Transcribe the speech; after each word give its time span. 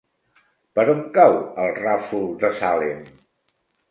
Per 0.77 0.85
on 0.93 1.01
cau 1.17 1.35
el 1.65 1.75
Ràfol 1.77 2.25
de 2.45 2.53
Salem? 2.61 3.07